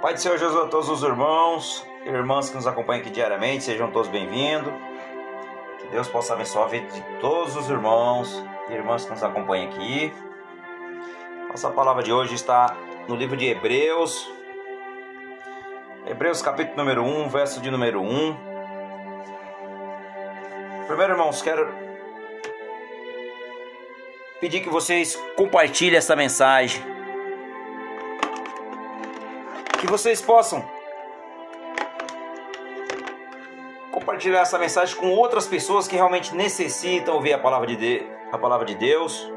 Pai 0.00 0.14
do 0.14 0.20
Senhor 0.20 0.38
Jesus 0.38 0.64
a 0.64 0.68
todos 0.68 0.88
os 0.88 1.02
irmãos 1.02 1.84
e 2.04 2.08
irmãs 2.08 2.48
que 2.48 2.54
nos 2.54 2.68
acompanham 2.68 3.00
aqui 3.00 3.10
diariamente, 3.10 3.64
sejam 3.64 3.90
todos 3.90 4.08
bem-vindos. 4.08 4.72
Que 5.80 5.88
Deus 5.88 6.06
possa 6.06 6.34
abençoar 6.34 6.66
a 6.66 6.68
vida 6.68 6.86
de 6.86 7.02
todos 7.20 7.56
os 7.56 7.68
irmãos 7.68 8.44
e 8.70 8.74
irmãs 8.74 9.04
que 9.04 9.10
nos 9.10 9.24
acompanham 9.24 9.68
aqui. 9.68 10.12
Nossa 11.48 11.68
palavra 11.70 12.04
de 12.04 12.12
hoje 12.12 12.36
está 12.36 12.76
no 13.08 13.16
livro 13.16 13.36
de 13.36 13.46
Hebreus, 13.46 14.30
Hebreus 16.06 16.40
capítulo 16.42 16.76
número 16.76 17.02
1, 17.02 17.28
verso 17.28 17.60
de 17.60 17.68
número 17.68 18.00
1. 18.00 18.36
Primeiro, 20.86 21.14
irmãos, 21.14 21.42
quero 21.42 21.68
pedir 24.40 24.60
que 24.60 24.68
vocês 24.68 25.16
compartilhem 25.36 25.98
essa 25.98 26.14
mensagem. 26.14 26.97
Vocês 29.88 30.20
possam 30.20 30.62
compartilhar 33.90 34.40
essa 34.40 34.58
mensagem 34.58 34.94
com 34.94 35.10
outras 35.12 35.46
pessoas 35.46 35.88
que 35.88 35.96
realmente 35.96 36.34
necessitam 36.34 37.14
ouvir 37.14 37.32
a 37.32 37.38
palavra 37.38 37.66
de, 37.68 37.76
de 37.76 38.06
a 38.30 38.36
palavra 38.36 38.66
de 38.66 38.74
Deus. 38.74 39.32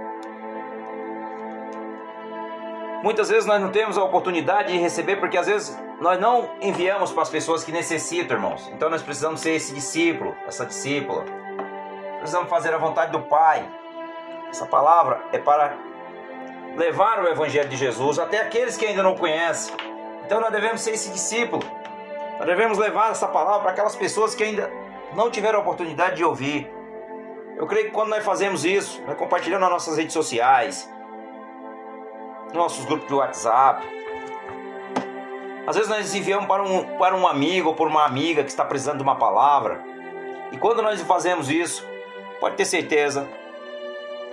Muitas 3.02 3.30
vezes 3.30 3.46
nós 3.46 3.62
não 3.62 3.72
temos 3.72 3.98
a 3.98 4.04
oportunidade 4.04 4.74
de 4.74 4.78
receber 4.78 5.16
porque 5.16 5.38
às 5.38 5.48
vezes 5.48 5.82
nós 6.02 6.20
não 6.20 6.50
enviamos 6.62 7.14
para 7.14 7.24
as 7.24 7.30
pessoas 7.30 7.64
que 7.64 7.72
necessitam, 7.72 8.36
irmãos. 8.36 8.70
Então 8.74 8.90
nós 8.90 9.02
precisamos 9.02 9.40
ser 9.40 9.52
esse 9.52 9.74
discípulo, 9.74 10.36
essa 10.46 10.66
discípula. 10.66 11.24
Precisamos 12.18 12.50
fazer 12.50 12.74
a 12.74 12.78
vontade 12.78 13.14
do 13.14 13.22
Pai. 13.22 13.66
Essa 14.50 14.66
palavra 14.66 15.24
é 15.32 15.40
para 15.40 15.78
levar 16.76 17.24
o 17.24 17.28
Evangelho 17.30 17.70
de 17.70 17.78
Jesus 17.78 18.20
até 18.20 18.42
aqueles 18.42 18.76
que 18.76 18.86
ainda 18.86 19.02
não 19.02 19.16
conhecem. 19.16 19.91
Então 20.26 20.40
nós 20.40 20.52
devemos 20.52 20.82
ser 20.82 20.92
esse 20.92 21.10
discípulo. 21.10 21.64
Nós 22.38 22.48
devemos 22.48 22.78
levar 22.78 23.12
essa 23.12 23.28
palavra 23.28 23.62
para 23.62 23.72
aquelas 23.72 23.96
pessoas 23.96 24.34
que 24.34 24.44
ainda 24.44 24.72
não 25.14 25.30
tiveram 25.30 25.60
a 25.60 25.62
oportunidade 25.62 26.16
de 26.16 26.24
ouvir. 26.24 26.72
Eu 27.58 27.68
creio 27.68 27.88
que 27.88 27.92
quando 27.92 28.10
nós 28.10 28.24
fazemos 28.24 28.66
isso, 28.66 29.02
nós 29.06 29.18
compartilhando 29.18 29.62
nas 29.62 29.70
nossas 29.70 29.98
redes 29.98 30.14
sociais, 30.14 30.90
nossos 32.54 32.86
grupos 32.86 33.08
de 33.08 33.14
WhatsApp, 33.14 33.86
às 35.68 35.76
vezes 35.76 35.90
nós 35.90 36.14
enviamos 36.16 36.48
para 36.48 36.64
um, 36.64 36.98
para 36.98 37.16
um 37.16 37.28
amigo 37.28 37.70
ou 37.70 37.76
por 37.76 37.88
uma 37.88 38.04
amiga 38.04 38.44
que 38.44 38.50
está 38.50 38.66
precisando 38.66 38.98
de 38.98 39.04
uma 39.04 39.16
palavra. 39.16 39.84
E 40.52 40.58
quando 40.58 40.82
nós 40.82 41.00
fazemos 41.02 41.50
isso, 41.50 41.88
pode 42.40 42.56
ter 42.56 42.66
certeza 42.66 43.28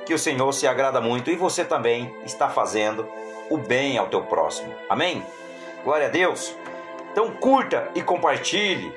que 0.07 0.15
o 0.15 0.19
Senhor 0.19 0.51
se 0.53 0.67
agrada 0.67 1.01
muito 1.01 1.31
e 1.31 1.37
você 1.37 1.65
também 1.65 2.15
está 2.25 2.49
fazendo 2.49 3.07
o 3.51 3.59
bem 3.59 3.99
ao 3.99 4.07
teu 4.07 4.23
próximo. 4.23 4.75
Amém? 4.89 5.23
Glória 5.85 6.07
a 6.07 6.11
Deus. 6.11 6.55
Então 7.13 7.31
curta 7.33 7.91
e 7.95 8.03
compartilhe. 8.03 8.93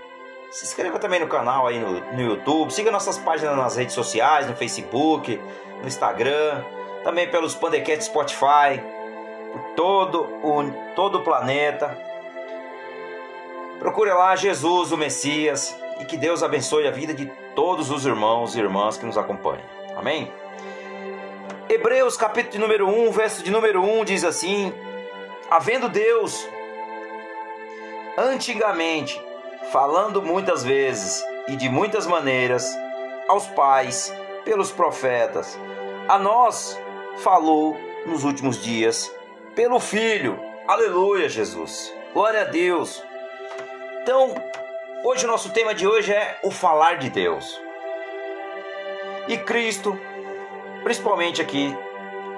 Se 0.51 0.65
inscreva 0.65 0.99
também 0.99 1.19
no 1.19 1.27
canal 1.27 1.65
aí 1.65 1.79
no, 1.79 1.99
no 2.11 2.21
YouTube. 2.21 2.73
Siga 2.73 2.91
nossas 2.91 3.17
páginas 3.17 3.55
nas 3.55 3.77
redes 3.77 3.95
sociais, 3.95 4.47
no 4.47 4.55
Facebook, 4.55 5.41
no 5.81 5.87
Instagram, 5.87 6.63
também 7.03 7.29
pelos 7.29 7.55
Pandequete 7.55 8.03
Spotify, 8.03 8.83
por 9.51 9.61
todo 9.75 10.23
o, 10.43 10.71
todo 10.95 11.19
o 11.19 11.23
planeta. 11.23 11.97
Procure 13.79 14.11
lá 14.11 14.35
Jesus, 14.35 14.91
o 14.91 14.97
Messias, 14.97 15.75
e 15.99 16.05
que 16.05 16.17
Deus 16.17 16.43
abençoe 16.43 16.87
a 16.87 16.91
vida 16.91 17.13
de 17.13 17.25
todos 17.55 17.89
os 17.89 18.05
irmãos 18.05 18.55
e 18.55 18.59
irmãs 18.59 18.97
que 18.97 19.05
nos 19.05 19.17
acompanham. 19.17 19.63
Amém? 19.95 20.31
Hebreus 21.69 22.17
capítulo 22.17 22.51
de 22.51 22.59
número 22.59 22.87
1, 22.87 23.11
verso 23.11 23.43
de 23.43 23.49
número 23.49 23.81
1 23.81 24.03
diz 24.03 24.23
assim: 24.23 24.73
Havendo 25.49 25.87
Deus 25.87 26.47
antigamente 28.17 29.21
falando 29.71 30.21
muitas 30.21 30.63
vezes 30.63 31.23
e 31.47 31.55
de 31.55 31.69
muitas 31.69 32.05
maneiras 32.05 32.77
aos 33.27 33.47
pais 33.47 34.13
pelos 34.43 34.71
profetas, 34.71 35.57
a 36.07 36.19
nós 36.19 36.79
falou 37.17 37.77
nos 38.05 38.23
últimos 38.23 38.61
dias 38.61 39.13
pelo 39.55 39.79
Filho. 39.79 40.39
Aleluia, 40.67 41.29
Jesus. 41.29 41.93
Glória 42.13 42.41
a 42.41 42.45
Deus. 42.45 43.03
Então, 44.01 44.33
hoje 45.03 45.25
o 45.25 45.27
nosso 45.27 45.51
tema 45.51 45.73
de 45.73 45.87
hoje 45.87 46.11
é 46.11 46.39
o 46.43 46.51
falar 46.51 46.97
de 46.97 47.09
Deus. 47.09 47.61
E 49.27 49.37
Cristo, 49.37 49.97
principalmente 50.83 51.41
aqui, 51.41 51.75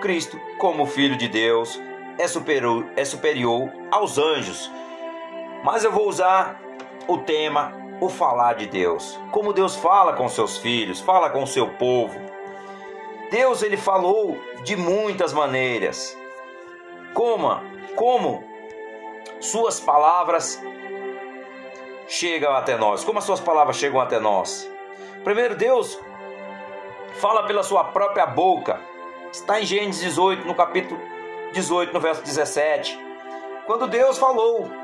Cristo, 0.02 0.40
como 0.58 0.86
Filho 0.86 1.16
de 1.16 1.28
Deus, 1.28 1.80
é 2.18 2.28
superior, 2.28 2.86
é 2.96 3.06
superior 3.06 3.72
aos 3.90 4.18
anjos. 4.18 4.70
Mas 5.64 5.86
eu 5.86 5.92
vou 5.92 6.10
usar 6.10 6.60
o 7.08 7.18
tema 7.20 7.74
o 8.02 8.10
falar 8.10 8.56
de 8.56 8.68
Deus. 8.68 9.18
Como 9.32 9.54
Deus 9.54 9.78
fala 9.78 10.12
com 10.14 10.28
seus 10.28 10.58
filhos, 10.58 11.00
fala 11.00 11.30
com 11.30 11.44
o 11.44 11.48
seu 11.48 11.70
povo. 11.76 12.20
Deus 13.32 13.64
ele 13.64 13.78
falou 13.78 14.38
de 14.64 14.76
muitas 14.76 15.32
maneiras. 15.32 16.18
Como? 17.14 17.50
Como 17.96 18.44
suas 19.40 19.80
palavras 19.80 20.62
chegam 22.08 22.54
até 22.54 22.78
nós? 22.78 23.06
Como 23.06 23.20
as 23.20 23.26
suas 23.26 23.40
palavras 23.40 23.78
chegam 23.78 24.02
até 24.02 24.20
nós? 24.20 24.70
Primeiro, 25.24 25.56
Deus 25.56 25.98
fala 27.22 27.44
pela 27.44 27.64
sua 27.64 27.86
própria 27.86 28.26
boca. 28.26 28.82
Está 29.32 29.62
em 29.62 29.66
Gênesis 29.66 30.02
18, 30.02 30.46
no 30.46 30.54
capítulo 30.54 31.00
18, 31.54 31.94
no 31.94 32.02
verso 32.02 32.22
17. 32.22 33.00
Quando 33.66 33.88
Deus 33.88 34.18
falou 34.18 34.83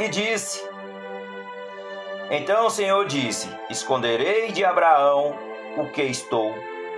e 0.00 0.08
disse: 0.08 0.66
Então 2.30 2.66
o 2.66 2.70
Senhor 2.70 3.06
disse: 3.06 3.48
Esconderei 3.68 4.50
de 4.50 4.64
Abraão 4.64 5.36
o 5.76 5.86
que 5.90 6.02
estou 6.02 6.54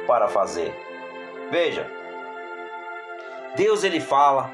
para 0.07 0.29
fazer. 0.29 0.73
Veja, 1.51 1.91
Deus 3.57 3.83
ele 3.83 4.01
fala 4.01 4.51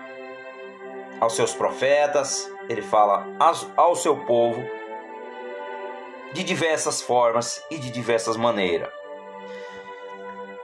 aos 1.20 1.36
seus 1.36 1.52
profetas, 1.54 2.50
ele 2.68 2.82
fala 2.82 3.26
ao 3.76 3.94
seu 3.94 4.16
povo 4.24 4.64
de 6.32 6.42
diversas 6.42 7.02
formas 7.02 7.62
e 7.70 7.78
de 7.78 7.90
diversas 7.90 8.36
maneiras. 8.36 8.88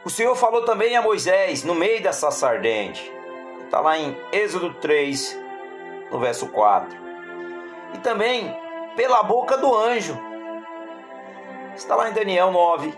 O 0.05 0.11
Senhor 0.11 0.34
falou 0.37 0.65
também 0.65 0.97
a 0.97 1.03
Moisés 1.03 1.65
no 1.65 1.75
meio 1.75 2.03
dessa 2.03 2.31
sardente. 2.31 3.12
Está 3.65 3.81
lá 3.81 3.99
em 3.99 4.17
Êxodo 4.33 4.75
3, 4.75 5.39
no 6.11 6.19
verso 6.19 6.49
4. 6.49 7.03
E 7.94 7.99
também 7.99 8.55
pela 8.97 9.22
boca 9.22 9.56
do 9.56 9.75
anjo. 9.75 10.19
Está 11.75 11.97
lá 11.97 12.10
em 12.10 12.12
Daniel 12.12 12.50
9, 12.50 12.94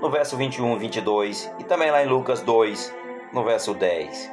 no 0.00 0.10
verso 0.10 0.36
21 0.36 0.76
e 0.76 0.78
22. 0.78 1.54
E 1.58 1.64
também 1.64 1.90
lá 1.90 2.02
em 2.02 2.06
Lucas 2.06 2.40
2, 2.42 2.94
no 3.32 3.44
verso 3.44 3.74
10. 3.74 4.32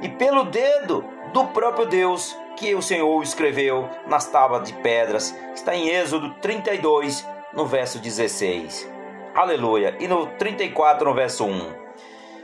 E 0.00 0.08
pelo 0.08 0.44
dedo 0.44 1.04
do 1.32 1.46
próprio 1.46 1.86
Deus 1.86 2.36
que 2.56 2.74
o 2.74 2.82
Senhor 2.82 3.22
escreveu 3.22 3.88
nas 4.06 4.26
tábuas 4.26 4.64
de 4.64 4.74
pedras, 4.74 5.34
está 5.54 5.74
em 5.74 5.88
Êxodo 5.88 6.34
32, 6.34 7.26
no 7.52 7.64
verso 7.64 7.98
16. 7.98 8.90
Aleluia. 9.34 9.96
E 10.00 10.08
no 10.08 10.26
34, 10.26 11.08
no 11.08 11.14
verso 11.14 11.44
1. 11.44 11.72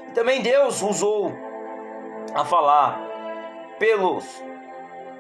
E 0.09 0.13
também 0.13 0.41
Deus 0.41 0.81
usou 0.83 1.33
a 2.35 2.45
falar 2.45 3.01
pelos 3.79 4.25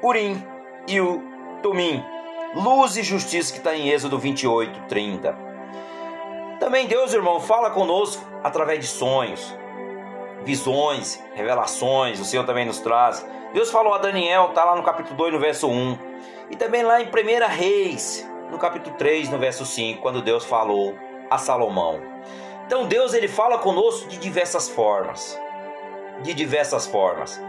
Urim 0.02 0.53
e 0.86 1.00
o 1.00 1.22
Tumim, 1.62 2.04
luz 2.54 2.96
e 2.96 3.02
justiça 3.02 3.52
que 3.52 3.58
está 3.58 3.74
em 3.74 3.88
Êxodo 3.88 4.18
28, 4.18 4.82
30. 4.88 5.36
Também 6.60 6.86
Deus, 6.86 7.12
irmão, 7.12 7.40
fala 7.40 7.70
conosco 7.70 8.24
através 8.42 8.80
de 8.80 8.86
sonhos, 8.86 9.54
visões, 10.44 11.22
revelações, 11.34 12.20
o 12.20 12.24
Senhor 12.24 12.44
também 12.44 12.64
nos 12.64 12.80
traz. 12.80 13.26
Deus 13.52 13.70
falou 13.70 13.94
a 13.94 13.98
Daniel, 13.98 14.48
está 14.48 14.64
lá 14.64 14.76
no 14.76 14.82
capítulo 14.82 15.16
2, 15.16 15.32
no 15.32 15.38
verso 15.38 15.68
1. 15.68 15.98
E 16.50 16.56
também 16.56 16.82
lá 16.82 17.00
em 17.00 17.06
1 17.06 17.10
Reis, 17.48 18.28
no 18.50 18.58
capítulo 18.58 18.96
3, 18.96 19.30
no 19.30 19.38
verso 19.38 19.64
5, 19.64 20.00
quando 20.00 20.22
Deus 20.22 20.44
falou 20.44 20.94
a 21.30 21.38
Salomão. 21.38 22.00
Então 22.66 22.86
Deus 22.86 23.14
ele 23.14 23.28
fala 23.28 23.58
conosco 23.58 24.08
de 24.08 24.18
diversas 24.18 24.68
formas. 24.68 25.38
De 26.22 26.32
diversas 26.34 26.86
formas. 26.86 27.40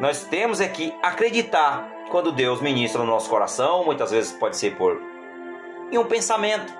Nós 0.00 0.24
temos 0.24 0.60
é 0.60 0.68
que 0.68 0.94
acreditar 1.02 1.95
quando 2.10 2.32
Deus 2.32 2.60
ministra 2.60 3.00
no 3.00 3.06
nosso 3.06 3.28
coração, 3.28 3.84
muitas 3.84 4.10
vezes 4.10 4.32
pode 4.32 4.56
ser 4.56 4.76
por 4.76 5.00
em 5.90 5.98
um 5.98 6.04
pensamento. 6.04 6.72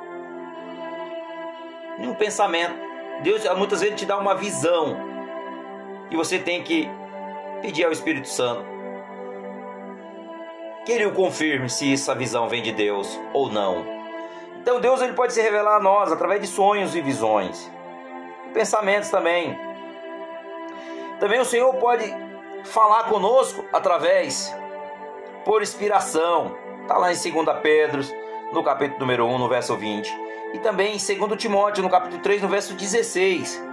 Em 1.98 2.08
um 2.08 2.14
pensamento. 2.14 2.74
Deus 3.22 3.42
muitas 3.56 3.80
vezes 3.80 3.98
te 3.98 4.06
dá 4.06 4.18
uma 4.18 4.34
visão 4.34 4.96
e 6.10 6.16
você 6.16 6.38
tem 6.38 6.62
que 6.62 6.88
pedir 7.62 7.84
ao 7.84 7.92
Espírito 7.92 8.28
Santo 8.28 8.76
que 10.84 10.92
ele 10.92 11.06
o 11.06 11.12
confirme 11.12 11.68
se 11.68 11.92
essa 11.92 12.14
visão 12.14 12.48
vem 12.48 12.62
de 12.62 12.70
Deus 12.70 13.18
ou 13.32 13.50
não. 13.50 13.84
Então 14.60 14.80
Deus 14.80 15.00
ele 15.00 15.14
pode 15.14 15.32
se 15.32 15.42
revelar 15.42 15.76
a 15.76 15.80
nós 15.80 16.12
através 16.12 16.40
de 16.40 16.46
sonhos 16.46 16.94
e 16.94 17.00
visões, 17.00 17.70
pensamentos 18.52 19.10
também. 19.10 19.58
Também 21.18 21.40
o 21.40 21.44
Senhor 21.44 21.74
pode 21.74 22.04
falar 22.64 23.04
conosco 23.04 23.64
através, 23.72 24.54
por 25.46 25.62
inspiração. 25.62 26.56
Está 26.82 26.98
lá 26.98 27.12
em 27.12 27.16
2 27.16 27.60
Pedro, 27.62 28.02
no 28.52 28.64
capítulo 28.64 29.00
número 29.00 29.26
1, 29.26 29.38
no 29.38 29.48
verso 29.48 29.76
20. 29.76 30.12
E 30.52 30.58
também 30.58 30.96
em 30.96 31.18
2 31.26 31.40
Timóteo, 31.40 31.84
no 31.84 31.88
capítulo 31.88 32.20
3, 32.20 32.42
no 32.42 32.48
verso 32.48 32.74
16. 32.74 33.64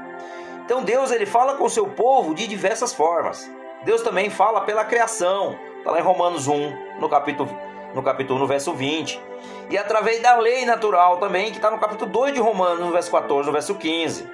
Então 0.64 0.84
Deus 0.84 1.12
ele 1.12 1.26
fala 1.26 1.56
com 1.56 1.66
o 1.66 1.70
seu 1.70 1.88
povo 1.88 2.36
de 2.36 2.48
diversas 2.48 2.94
formas. 2.94 3.52
Deus 3.84 4.04
também 4.04 4.30
fala 4.30 4.62
pela 4.62 4.86
criação. 4.86 5.58
Está 5.80 5.92
lá 5.92 6.00
em 6.00 6.04
Romanos 6.04 6.48
1, 6.48 7.00
no 7.00 7.10
capítulo, 7.10 7.50
no 7.94 8.04
capítulo 8.04 8.40
no 8.40 8.48
verso 8.48 8.72
20. 8.74 9.20
E 9.70 9.78
através 9.78 10.22
da 10.22 10.38
lei 10.38 10.66
natural 10.66 11.18
também, 11.18 11.50
que 11.50 11.58
está 11.58 11.72
no 11.72 11.80
capítulo 11.80 12.10
2 12.10 12.36
de 12.36 12.40
Romanos, 12.40 12.80
no 12.80 12.92
verso 12.92 13.10
14, 13.10 13.48
no 13.48 13.52
verso 13.52 13.76
15. 13.76 14.30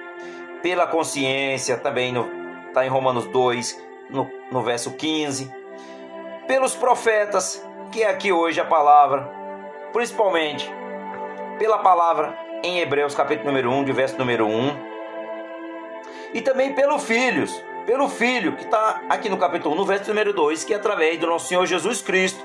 Pela 0.62 0.86
consciência, 0.86 1.78
também 1.78 2.14
está 2.68 2.84
em 2.84 2.88
Romanos 2.90 3.26
2, 3.26 3.82
no, 4.10 4.30
no 4.52 4.62
verso 4.62 4.92
15. 4.92 5.59
Pelos 6.50 6.74
profetas, 6.74 7.64
que 7.92 8.02
é 8.02 8.10
aqui 8.10 8.32
hoje 8.32 8.60
a 8.60 8.64
palavra, 8.64 9.22
principalmente 9.92 10.68
pela 11.60 11.78
palavra 11.78 12.36
em 12.64 12.80
Hebreus 12.80 13.14
capítulo 13.14 13.46
número 13.46 13.70
1, 13.70 13.84
de 13.84 13.92
verso 13.92 14.18
número 14.18 14.48
1. 14.48 14.76
E 16.34 16.40
também 16.40 16.74
pelos 16.74 17.04
filhos, 17.04 17.64
pelo 17.86 18.08
Filho, 18.08 18.56
que 18.56 18.64
está 18.64 19.00
aqui 19.08 19.28
no 19.28 19.36
capítulo 19.36 19.76
1, 19.76 19.78
no 19.78 19.84
verso 19.84 20.08
número 20.08 20.32
2, 20.32 20.64
que 20.64 20.74
é 20.74 20.76
através 20.76 21.20
do 21.20 21.28
nosso 21.28 21.46
Senhor 21.46 21.64
Jesus 21.66 22.02
Cristo, 22.02 22.44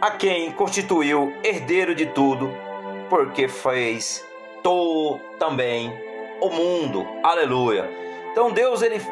a 0.00 0.10
quem 0.12 0.50
constituiu 0.52 1.34
herdeiro 1.44 1.94
de 1.94 2.06
tudo, 2.06 2.50
porque 3.10 3.46
fez 3.46 4.26
todo 4.62 5.20
também 5.38 5.92
o 6.40 6.48
mundo. 6.48 7.06
Aleluia. 7.22 7.90
Então 8.32 8.50
Deus 8.50 8.80
ele 8.80 9.02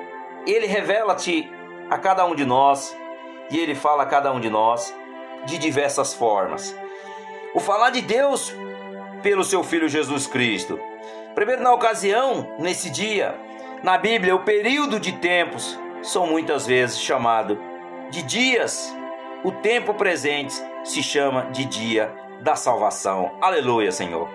ele 0.47 0.67
revela-te 0.67 1.58
a 1.91 1.99
cada 1.99 2.25
um 2.27 2.35
de 2.35 2.45
nós 2.45 2.97
e 3.51 3.59
ele 3.59 3.75
fala 3.75 4.03
a 4.03 4.07
cada 4.07 4.33
um 4.33 4.41
de 4.41 4.51
nós 4.51 4.95
de 5.47 5.59
diversas 5.59 6.15
formas. 6.15 6.77
O 7.55 7.61
falar 7.61 7.91
de 7.91 8.03
Deus 8.03 8.55
pelo 9.23 9.45
seu 9.45 9.65
filho 9.65 9.89
Jesus 9.89 10.27
Cristo. 10.27 10.79
Primeiro 11.35 11.63
na 11.63 11.73
ocasião, 11.73 12.55
nesse 12.59 12.91
dia, 12.91 13.35
na 13.83 13.97
Bíblia, 13.97 14.35
o 14.35 14.45
período 14.45 14.99
de 15.01 15.13
tempos 15.13 15.79
são 16.03 16.27
muitas 16.27 16.67
vezes 16.67 17.01
chamado 17.01 17.59
de 18.11 18.23
dias. 18.23 18.95
O 19.45 19.53
tempo 19.53 19.95
presente 19.95 20.55
se 20.85 21.03
chama 21.03 21.47
de 21.51 21.65
dia 21.65 22.13
da 22.41 22.55
salvação. 22.57 23.33
Aleluia, 23.41 23.93
Senhor. 23.93 24.29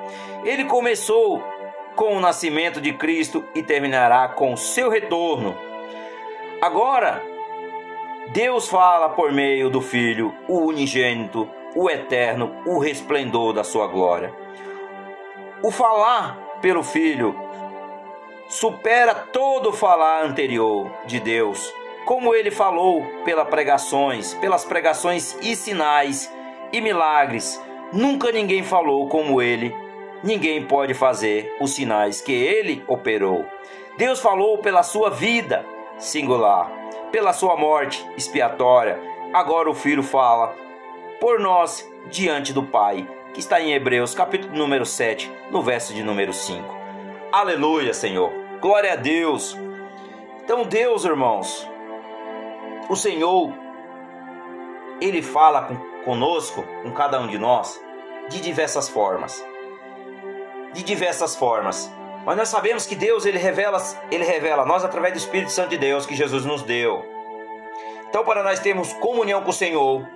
Ele 0.43 0.65
começou 0.65 1.43
com 1.95 2.15
o 2.15 2.19
nascimento 2.19 2.81
de 2.81 2.93
Cristo 2.93 3.45
e 3.53 3.61
terminará 3.61 4.27
com 4.29 4.53
o 4.53 4.57
seu 4.57 4.89
retorno. 4.89 5.55
Agora, 6.61 7.21
Deus 8.33 8.67
fala 8.67 9.09
por 9.09 9.31
meio 9.31 9.69
do 9.69 9.79
Filho, 9.79 10.33
o 10.47 10.61
unigênito, 10.65 11.47
o 11.75 11.87
eterno, 11.87 12.51
o 12.65 12.79
resplendor 12.79 13.53
da 13.53 13.63
sua 13.63 13.85
glória. 13.85 14.33
O 15.61 15.69
falar 15.69 16.35
pelo 16.59 16.81
Filho 16.81 17.35
supera 18.49 19.13
todo 19.13 19.69
o 19.69 19.71
falar 19.71 20.23
anterior 20.23 20.91
de 21.05 21.19
Deus, 21.19 21.71
como 22.05 22.33
ele 22.33 22.49
falou 22.49 23.05
pelas 23.23 23.47
pregações, 23.47 24.33
pelas 24.33 24.65
pregações 24.65 25.37
e 25.39 25.55
sinais 25.55 26.33
e 26.71 26.81
milagres. 26.81 27.63
Nunca 27.91 28.31
ninguém 28.31 28.63
falou 28.63 29.07
como 29.09 29.43
ele. 29.43 29.71
Ninguém 30.23 30.65
pode 30.65 30.95
fazer 30.95 31.55
os 31.61 31.75
sinais 31.75 32.19
que 32.19 32.31
ele 32.31 32.83
operou. 32.87 33.45
Deus 33.95 34.19
falou 34.19 34.57
pela 34.57 34.81
sua 34.81 35.11
vida 35.11 35.63
singular, 35.99 36.82
pela 37.13 37.31
sua 37.31 37.55
morte 37.55 38.03
expiatória. 38.17 38.99
Agora 39.31 39.69
o 39.69 39.75
Filho 39.75 40.01
fala 40.01 40.55
por 41.21 41.39
nós 41.39 41.87
diante 42.09 42.51
do 42.51 42.63
Pai, 42.63 43.07
que 43.35 43.39
está 43.39 43.61
em 43.61 43.71
Hebreus, 43.71 44.15
capítulo 44.15 44.57
número 44.57 44.83
7, 44.83 45.31
no 45.51 45.61
verso 45.61 45.93
de 45.93 46.01
número 46.01 46.33
5. 46.33 46.75
Aleluia, 47.31 47.93
Senhor. 47.93 48.31
Glória 48.59 48.93
a 48.93 48.95
Deus. 48.95 49.55
Então, 50.43 50.63
Deus, 50.63 51.05
irmãos, 51.05 51.69
o 52.89 52.95
Senhor, 52.95 53.53
Ele 54.99 55.21
fala 55.21 55.69
conosco, 56.03 56.63
com 56.81 56.91
cada 56.91 57.21
um 57.21 57.27
de 57.27 57.37
nós, 57.37 57.79
de 58.27 58.41
diversas 58.41 58.89
formas. 58.89 59.45
De 60.73 60.81
diversas 60.81 61.35
formas. 61.35 61.93
Mas 62.25 62.37
nós 62.37 62.49
sabemos 62.49 62.85
que 62.85 62.95
Deus, 62.95 63.25
Ele 63.25 63.37
revela, 63.37 63.77
Ele 64.09 64.23
revela 64.23 64.63
a 64.63 64.65
nós 64.65 64.83
através 64.83 65.13
do 65.13 65.17
Espírito 65.17 65.51
Santo 65.51 65.69
de 65.69 65.77
Deus 65.77 66.05
que 66.05 66.15
Jesus 66.15 66.45
nos 66.45 66.61
deu. 66.63 67.05
Então, 68.09 68.23
para 68.23 68.43
nós 68.43 68.59
termos 68.59 68.93
comunhão 68.93 69.41
com 69.41 69.49
o 69.49 69.53
Senhor, 69.53 70.07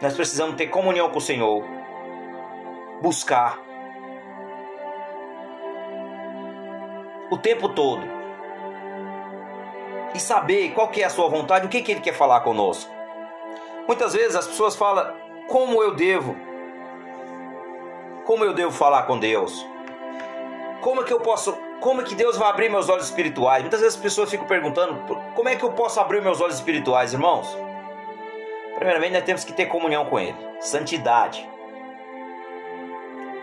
nós 0.00 0.14
precisamos 0.14 0.56
ter 0.56 0.66
comunhão 0.68 1.08
com 1.10 1.18
o 1.18 1.20
Senhor. 1.20 1.64
Buscar 3.00 3.58
o 7.30 7.38
tempo 7.38 7.68
todo 7.68 8.06
e 10.14 10.20
saber 10.20 10.70
qual 10.72 10.88
que 10.88 11.02
é 11.02 11.06
a 11.06 11.10
sua 11.10 11.28
vontade, 11.28 11.66
o 11.66 11.68
que, 11.68 11.82
que 11.82 11.92
ele 11.92 12.00
quer 12.00 12.14
falar 12.14 12.40
conosco. 12.40 12.90
Muitas 13.86 14.12
vezes 14.12 14.36
as 14.36 14.46
pessoas 14.46 14.76
falam 14.76 15.12
como 15.48 15.82
eu 15.82 15.94
devo, 15.94 16.36
como 18.24 18.44
eu 18.44 18.54
devo 18.54 18.70
falar 18.70 19.02
com 19.02 19.18
Deus, 19.18 19.66
como 20.84 21.00
é 21.00 21.04
que 21.04 21.12
eu 21.14 21.18
posso, 21.18 21.56
como 21.80 22.02
é 22.02 22.04
que 22.04 22.14
Deus 22.14 22.36
vai 22.36 22.50
abrir 22.50 22.68
meus 22.68 22.90
olhos 22.90 23.06
espirituais. 23.06 23.62
Muitas 23.62 23.80
vezes 23.80 23.96
as 23.96 24.02
pessoas 24.02 24.28
ficam 24.28 24.46
perguntando 24.46 24.94
como 25.34 25.48
é 25.48 25.56
que 25.56 25.64
eu 25.64 25.72
posso 25.72 25.98
abrir 25.98 26.20
meus 26.20 26.42
olhos 26.42 26.56
espirituais, 26.56 27.14
irmãos. 27.14 27.56
Primeiramente 28.76 29.14
nós 29.14 29.24
temos 29.24 29.44
que 29.44 29.54
ter 29.54 29.64
comunhão 29.64 30.04
com 30.04 30.20
Ele, 30.20 30.36
santidade, 30.60 31.48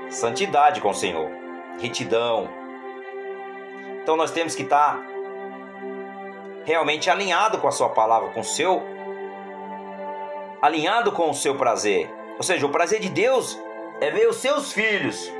santidade 0.07 0.79
com 0.81 0.91
o 0.91 0.93
Senhor, 0.93 1.31
retidão, 1.79 2.47
então 4.03 4.15
nós 4.15 4.29
temos 4.29 4.53
que 4.53 4.61
estar 4.61 5.01
realmente 6.63 7.09
alinhado 7.09 7.57
com 7.57 7.67
a 7.67 7.71
sua 7.71 7.89
palavra, 7.89 8.29
com 8.29 8.41
o 8.41 8.43
seu 8.43 8.83
alinhado 10.61 11.11
com 11.11 11.27
o 11.27 11.33
seu 11.33 11.55
prazer. 11.55 12.07
Ou 12.38 12.43
seja, 12.43 12.67
o 12.67 12.69
prazer 12.69 12.99
de 12.99 13.09
Deus 13.09 13.59
é 13.99 14.11
ver 14.11 14.27
os 14.27 14.35
seus 14.35 14.71
filhos 14.71 15.31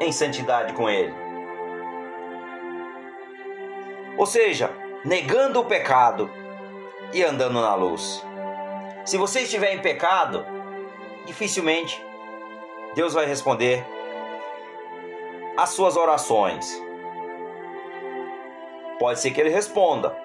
em 0.00 0.12
santidade 0.12 0.72
com 0.74 0.88
ele. 0.88 1.21
Ou 4.16 4.26
seja, 4.26 4.70
negando 5.04 5.60
o 5.60 5.64
pecado 5.64 6.30
e 7.12 7.22
andando 7.22 7.60
na 7.60 7.74
luz. 7.74 8.24
Se 9.04 9.16
você 9.16 9.40
estiver 9.40 9.74
em 9.74 9.80
pecado, 9.80 10.46
dificilmente 11.26 12.02
Deus 12.94 13.14
vai 13.14 13.26
responder 13.26 13.84
às 15.56 15.70
suas 15.70 15.96
orações. 15.96 16.80
Pode 18.98 19.20
ser 19.20 19.30
que 19.30 19.40
ele 19.40 19.50
responda. 19.50 20.16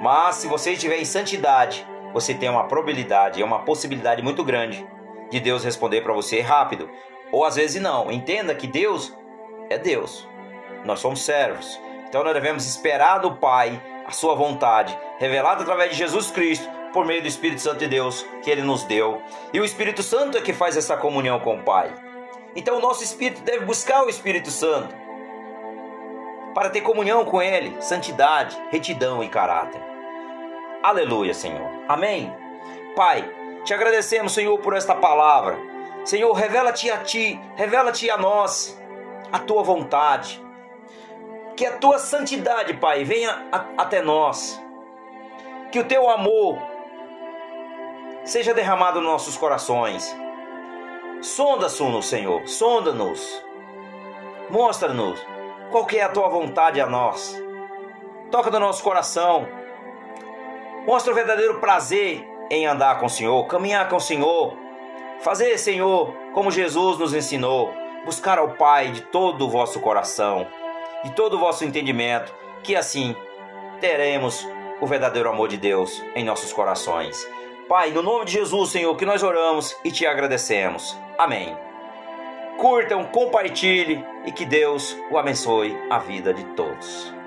Mas 0.00 0.36
se 0.36 0.48
você 0.48 0.72
estiver 0.72 0.98
em 0.98 1.04
santidade, 1.04 1.86
você 2.12 2.34
tem 2.34 2.48
uma 2.48 2.66
probabilidade, 2.66 3.40
é 3.40 3.44
uma 3.44 3.60
possibilidade 3.60 4.22
muito 4.22 4.42
grande 4.42 4.86
de 5.30 5.38
Deus 5.38 5.62
responder 5.62 6.00
para 6.00 6.12
você 6.12 6.40
rápido. 6.40 6.90
Ou 7.30 7.44
às 7.44 7.56
vezes 7.56 7.80
não. 7.80 8.10
Entenda 8.10 8.54
que 8.54 8.66
Deus 8.66 9.14
é 9.68 9.78
Deus. 9.78 10.26
Nós 10.84 10.98
somos 10.98 11.22
servos. 11.22 11.78
Então 12.10 12.24
nós 12.24 12.34
devemos 12.34 12.66
esperar 12.66 13.18
do 13.18 13.36
Pai 13.36 13.80
a 14.04 14.10
sua 14.10 14.34
vontade, 14.34 14.98
revelada 15.18 15.62
através 15.62 15.92
de 15.92 15.96
Jesus 15.96 16.28
Cristo, 16.30 16.68
por 16.92 17.06
meio 17.06 17.22
do 17.22 17.28
Espírito 17.28 17.62
Santo 17.62 17.78
de 17.78 17.86
Deus 17.86 18.26
que 18.42 18.50
ele 18.50 18.62
nos 18.62 18.82
deu. 18.82 19.22
E 19.52 19.60
o 19.60 19.64
Espírito 19.64 20.02
Santo 20.02 20.36
é 20.36 20.40
que 20.40 20.52
faz 20.52 20.76
essa 20.76 20.96
comunhão 20.96 21.38
com 21.38 21.54
o 21.54 21.62
Pai. 21.62 21.94
Então 22.56 22.78
o 22.78 22.80
nosso 22.80 23.04
espírito 23.04 23.42
deve 23.42 23.64
buscar 23.64 24.02
o 24.02 24.08
Espírito 24.08 24.50
Santo 24.50 24.92
para 26.52 26.68
ter 26.68 26.80
comunhão 26.80 27.24
com 27.24 27.40
Ele, 27.40 27.80
santidade, 27.80 28.60
retidão 28.70 29.22
e 29.22 29.28
caráter. 29.28 29.80
Aleluia, 30.82 31.32
Senhor. 31.32 31.70
Amém. 31.86 32.34
Pai, 32.96 33.24
te 33.64 33.72
agradecemos, 33.72 34.32
Senhor, 34.32 34.58
por 34.58 34.74
esta 34.74 34.96
palavra. 34.96 35.56
Senhor, 36.04 36.32
revela-te 36.32 36.90
a 36.90 36.98
ti, 36.98 37.40
revela-te 37.54 38.10
a 38.10 38.16
nós 38.16 38.76
a 39.30 39.38
tua 39.38 39.62
vontade. 39.62 40.42
Que 41.60 41.66
a 41.66 41.76
tua 41.76 41.98
santidade, 41.98 42.72
Pai, 42.72 43.04
venha 43.04 43.46
a, 43.52 43.82
até 43.82 44.00
nós. 44.00 44.58
Que 45.70 45.78
o 45.78 45.84
teu 45.84 46.08
amor 46.08 46.56
seja 48.24 48.54
derramado 48.54 48.98
nos 48.98 49.10
nossos 49.10 49.36
corações. 49.36 50.16
Sonda-nos, 51.20 52.08
Senhor, 52.08 52.48
sonda-nos. 52.48 53.44
Mostra-nos 54.48 55.22
qual 55.70 55.84
que 55.84 55.98
é 55.98 56.02
a 56.02 56.08
tua 56.08 56.30
vontade 56.30 56.80
a 56.80 56.86
nós? 56.86 57.38
Toca 58.30 58.50
no 58.50 58.58
nosso 58.58 58.82
coração. 58.82 59.46
Mostra 60.86 61.12
o 61.12 61.14
verdadeiro 61.14 61.60
prazer 61.60 62.26
em 62.50 62.66
andar 62.66 62.98
com 62.98 63.04
o 63.04 63.10
Senhor, 63.10 63.46
caminhar 63.48 63.86
com 63.90 63.96
o 63.96 64.00
Senhor. 64.00 64.56
Fazer, 65.20 65.58
Senhor, 65.58 66.10
como 66.32 66.50
Jesus 66.50 66.96
nos 66.98 67.12
ensinou, 67.12 67.70
buscar 68.06 68.38
ao 68.38 68.54
Pai 68.54 68.92
de 68.92 69.02
todo 69.02 69.44
o 69.44 69.50
vosso 69.50 69.78
coração, 69.78 70.48
de 71.04 71.12
todo 71.12 71.34
o 71.34 71.38
vosso 71.38 71.64
entendimento, 71.64 72.34
que 72.62 72.76
assim 72.76 73.14
teremos 73.80 74.46
o 74.80 74.86
verdadeiro 74.86 75.28
amor 75.28 75.48
de 75.48 75.56
Deus 75.56 76.02
em 76.14 76.24
nossos 76.24 76.52
corações. 76.52 77.26
Pai, 77.68 77.90
no 77.90 78.02
nome 78.02 78.24
de 78.24 78.32
Jesus, 78.32 78.70
Senhor, 78.70 78.96
que 78.96 79.06
nós 79.06 79.22
oramos 79.22 79.76
e 79.84 79.90
te 79.90 80.06
agradecemos. 80.06 80.98
Amém. 81.16 81.56
Curtam, 82.58 83.04
compartilhe 83.04 84.04
e 84.26 84.32
que 84.32 84.44
Deus 84.44 84.96
o 85.10 85.16
abençoe 85.16 85.76
a 85.88 85.98
vida 85.98 86.34
de 86.34 86.44
todos. 86.54 87.19